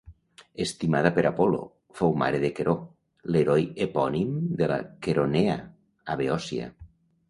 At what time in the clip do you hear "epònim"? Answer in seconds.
3.89-4.35